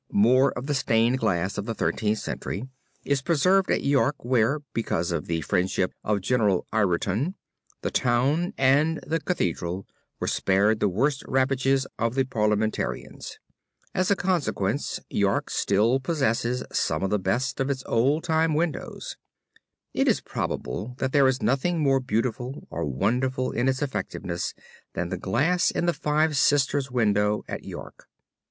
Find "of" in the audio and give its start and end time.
0.57-0.65, 1.59-1.67, 5.11-5.27, 6.03-6.21, 11.99-12.15, 17.03-17.11, 17.59-17.69